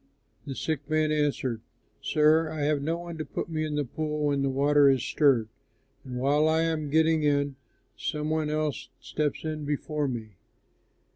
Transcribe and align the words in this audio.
The 0.47 0.55
sick 0.55 0.89
man 0.89 1.11
answered, 1.11 1.61
"Sir, 2.01 2.49
I 2.51 2.61
have 2.61 2.81
no 2.81 2.97
one 2.97 3.19
to 3.19 3.23
put 3.25 3.49
me 3.49 3.63
in 3.63 3.75
the 3.75 3.85
pool 3.85 4.25
when 4.29 4.41
the 4.41 4.49
water 4.49 4.89
is 4.89 5.03
stirred, 5.03 5.47
and 6.03 6.17
while 6.19 6.47
I 6.47 6.63
am 6.63 6.89
getting 6.89 7.21
in, 7.21 7.55
some 7.95 8.31
one 8.31 8.49
else 8.49 8.89
steps 8.99 9.43
in 9.45 9.63
before 9.63 10.07
me." 10.07 10.37